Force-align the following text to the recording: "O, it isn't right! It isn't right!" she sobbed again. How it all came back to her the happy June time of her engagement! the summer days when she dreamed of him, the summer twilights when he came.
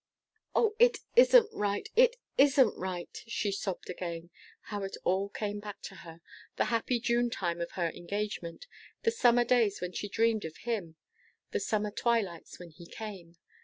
"O, 0.55 0.75
it 0.79 0.97
isn't 1.15 1.49
right! 1.53 1.87
It 1.95 2.15
isn't 2.35 2.75
right!" 2.75 3.23
she 3.27 3.51
sobbed 3.51 3.87
again. 3.87 4.31
How 4.73 4.81
it 4.81 4.97
all 5.03 5.29
came 5.29 5.59
back 5.59 5.79
to 5.83 5.97
her 5.97 6.21
the 6.55 6.65
happy 6.73 6.99
June 6.99 7.29
time 7.29 7.61
of 7.61 7.73
her 7.73 7.91
engagement! 7.91 8.65
the 9.03 9.11
summer 9.11 9.43
days 9.45 9.79
when 9.79 9.91
she 9.91 10.09
dreamed 10.09 10.43
of 10.43 10.57
him, 10.65 10.95
the 11.51 11.59
summer 11.59 11.91
twilights 11.91 12.57
when 12.57 12.71
he 12.71 12.87
came. 12.87 13.35